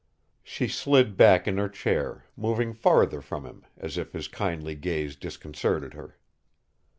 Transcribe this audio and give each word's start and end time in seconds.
She 0.41 0.67
slid 0.67 1.15
back 1.15 1.47
in 1.47 1.57
her 1.59 1.69
chair, 1.69 2.25
moving 2.35 2.73
farther 2.73 3.21
from 3.21 3.45
him, 3.45 3.67
as 3.77 3.99
if 3.99 4.13
his 4.13 4.27
kindly 4.27 4.73
gaze 4.73 5.15
disconcerted 5.15 5.93
her. 5.93 6.17